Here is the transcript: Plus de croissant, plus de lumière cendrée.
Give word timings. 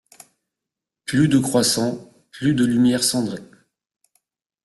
Plus 1.05 1.27
de 1.27 1.37
croissant, 1.37 2.11
plus 2.31 2.55
de 2.55 2.65
lumière 2.65 3.03
cendrée. 3.03 3.43